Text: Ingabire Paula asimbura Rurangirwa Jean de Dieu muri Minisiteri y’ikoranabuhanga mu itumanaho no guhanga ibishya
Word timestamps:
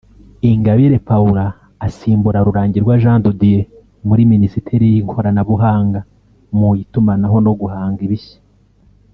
Ingabire 0.49 0.97
Paula 1.09 1.45
asimbura 1.85 2.43
Rurangirwa 2.47 2.93
Jean 3.01 3.19
de 3.23 3.31
Dieu 3.41 3.67
muri 4.07 4.21
Minisiteri 4.33 4.85
y’ikoranabuhanga 4.93 5.99
mu 6.57 6.69
itumanaho 6.83 7.37
no 7.45 7.53
guhanga 7.61 7.99
ibishya 8.07 8.39